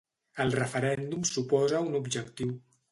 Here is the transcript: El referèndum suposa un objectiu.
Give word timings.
El 0.45 0.53
referèndum 0.59 1.29
suposa 1.33 1.87
un 1.91 2.03
objectiu. 2.05 2.59